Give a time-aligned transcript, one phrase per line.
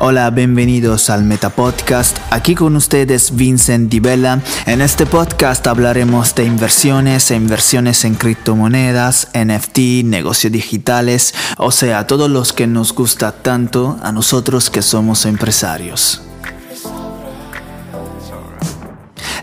[0.00, 2.18] Hola, bienvenidos al Meta Podcast.
[2.30, 4.40] Aquí con ustedes Vincent Divella.
[4.66, 12.08] En este podcast hablaremos de inversiones e inversiones en criptomonedas, NFT, negocios digitales, o sea,
[12.08, 16.22] todos los que nos gusta tanto a nosotros que somos empresarios.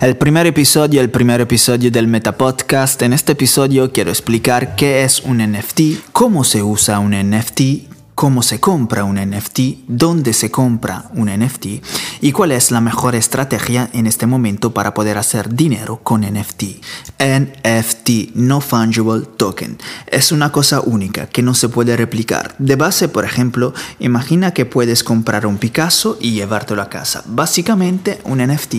[0.01, 3.01] El primer episodio, el primer episodio del Meta Podcast.
[3.03, 8.43] En este episodio quiero explicar qué es un NFT, cómo se usa un NFT, cómo
[8.43, 11.65] se compra un NFT, dónde se compra un NFT
[12.21, 16.63] y cuál es la mejor estrategia en este momento para poder hacer dinero con NFT.
[17.17, 22.53] NFT, No Fungible Token, es una cosa única que no se puede replicar.
[22.59, 27.23] De base, por ejemplo, imagina que puedes comprar un Picasso y llevártelo a casa.
[27.25, 28.75] Básicamente, un NFT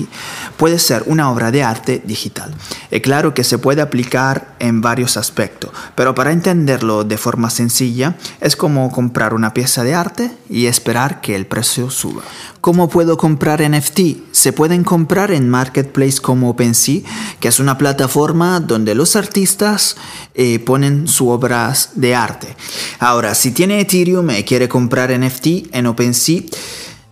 [0.57, 2.55] puede ser una obra de arte digital.
[2.93, 8.15] Es claro que se puede aplicar en varios aspectos, pero para entenderlo de forma sencilla,
[8.41, 12.23] es como comprar una pieza de arte y esperar que el precio suba.
[12.61, 14.01] ¿Cómo puedo comprar NFT?
[14.33, 17.01] Se pueden comprar en marketplace como OpenSea,
[17.41, 19.97] que es una plataforma donde los artistas
[20.35, 22.57] eh, ponen sus obras de arte.
[22.99, 26.43] Ahora, si tiene Ethereum y quiere comprar NFT en OpenSea,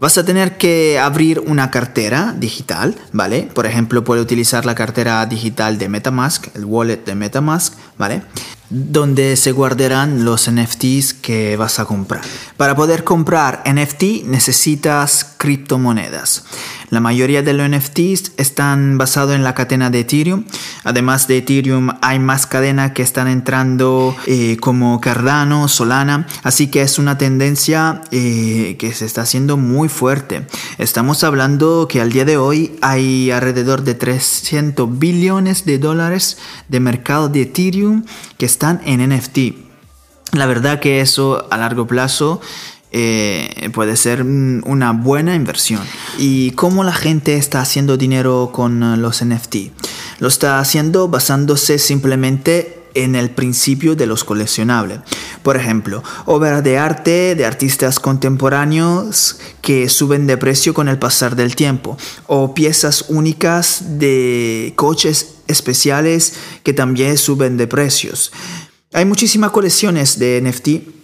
[0.01, 3.51] Vas a tener que abrir una cartera digital, ¿vale?
[3.53, 8.23] Por ejemplo, puede utilizar la cartera digital de MetaMask, el wallet de MetaMask, ¿vale?
[8.71, 12.23] Donde se guardarán los NFTs que vas a comprar.
[12.61, 16.45] Para poder comprar NFT necesitas criptomonedas.
[16.91, 20.45] La mayoría de los NFTs están basados en la cadena de Ethereum.
[20.85, 26.27] Además de Ethereum hay más cadenas que están entrando eh, como Cardano, Solana.
[26.43, 30.47] Así que es una tendencia eh, que se está haciendo muy fuerte.
[30.77, 36.37] Estamos hablando que al día de hoy hay alrededor de 300 billones de dólares
[36.69, 38.05] de mercado de Ethereum
[38.37, 39.70] que están en NFT.
[40.33, 42.41] La verdad que eso a largo plazo
[42.93, 45.83] eh, puede ser una buena inversión.
[46.19, 49.57] ¿Y cómo la gente está haciendo dinero con eh, los NFT?
[50.19, 55.01] Lo está haciendo basándose simplemente en el principio de los coleccionables.
[55.43, 61.37] Por ejemplo, obras de arte de artistas contemporáneos que suben de precio con el pasar
[61.37, 61.97] del tiempo,
[62.27, 68.33] o piezas únicas de coches especiales que también suben de precios.
[68.93, 71.01] Hay muchísimas colecciones de NFT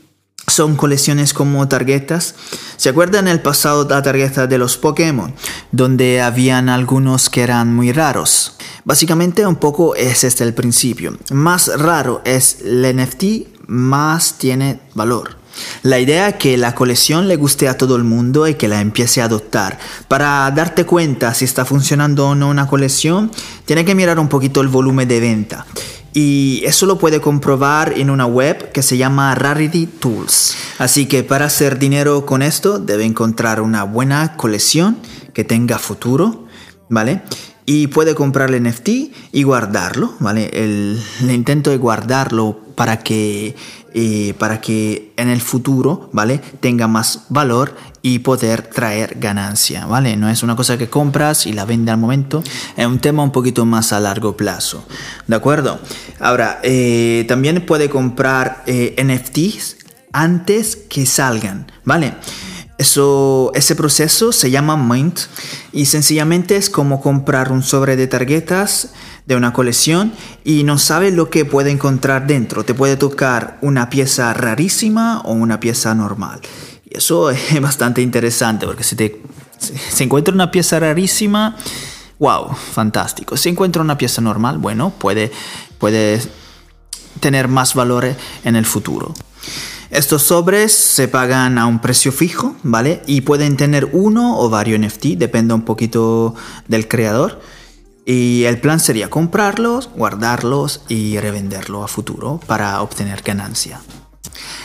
[0.48, 2.34] son colecciones como tarjetas.
[2.76, 5.34] ¿Se acuerdan el pasado la tarjeta de los Pokémon?
[5.72, 8.56] Donde habían algunos que eran muy raros.
[8.84, 11.18] Básicamente un poco es este el principio.
[11.32, 15.36] Más raro es el NFT, más tiene valor.
[15.82, 18.80] La idea es que la colección le guste a todo el mundo y que la
[18.80, 19.78] empiece a adoptar.
[20.06, 23.32] Para darte cuenta si está funcionando o no una colección,
[23.64, 25.66] tiene que mirar un poquito el volumen de venta.
[26.12, 30.56] Y eso lo puede comprobar en una web que se llama Rarity Tools.
[30.78, 34.98] Así que para hacer dinero con esto debe encontrar una buena colección
[35.34, 36.46] que tenga futuro,
[36.88, 37.22] ¿vale?
[37.68, 38.88] Y puede comprar el NFT
[39.32, 40.50] y guardarlo, ¿vale?
[40.52, 43.56] El, intento de guardarlo para que
[43.98, 46.38] eh, para que en el futuro, ¿vale?
[46.60, 50.16] Tenga más valor y poder traer ganancia, ¿vale?
[50.16, 52.44] No es una cosa que compras y la vende al momento,
[52.76, 54.86] es un tema un poquito más a largo plazo,
[55.26, 55.80] ¿de acuerdo?
[56.20, 59.78] Ahora, eh, también puede comprar eh, NFTs
[60.12, 62.14] antes que salgan, ¿vale?
[62.78, 65.20] Eso, ese proceso se llama mint
[65.72, 68.90] y sencillamente es como comprar un sobre de tarjetas
[69.24, 70.12] de una colección
[70.44, 72.64] y no sabe lo que puede encontrar dentro.
[72.64, 76.40] Te puede tocar una pieza rarísima o una pieza normal.
[76.84, 79.22] Y eso es bastante interesante porque si te
[79.58, 81.56] se encuentra una pieza rarísima,
[82.18, 83.36] wow, fantástico.
[83.36, 85.32] Si encuentra una pieza normal, bueno, puede,
[85.78, 86.20] puede
[87.20, 89.14] tener más valor en el futuro.
[89.96, 93.00] Estos sobres se pagan a un precio fijo, ¿vale?
[93.06, 96.34] Y pueden tener uno o varios NFT, depende un poquito
[96.68, 97.40] del creador.
[98.04, 103.80] Y el plan sería comprarlos, guardarlos y revenderlo a futuro para obtener ganancia.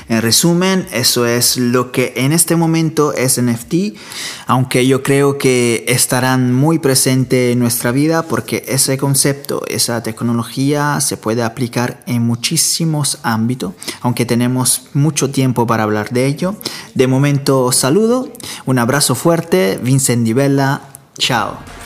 [0.09, 3.97] En resumen, eso es lo que en este momento es NFT,
[4.47, 10.99] aunque yo creo que estarán muy presentes en nuestra vida porque ese concepto, esa tecnología
[11.01, 16.55] se puede aplicar en muchísimos ámbitos, aunque tenemos mucho tiempo para hablar de ello.
[16.93, 18.31] De momento, saludo,
[18.65, 20.81] un abrazo fuerte, Vincent Divella,
[21.17, 21.80] chao.